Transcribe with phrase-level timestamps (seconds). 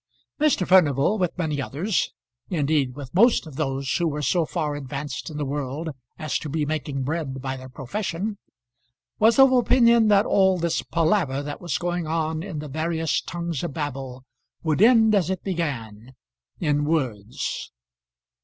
[0.39, 0.67] Mr.
[0.67, 2.11] Furnival, with many others
[2.49, 6.49] indeed, with most of those who were so far advanced in the world as to
[6.49, 8.39] be making bread by their profession
[9.19, 13.61] was of opinion that all this palaver that was going on in the various tongues
[13.63, 14.25] of Babel
[14.63, 16.15] would end as it began
[16.59, 17.71] in words.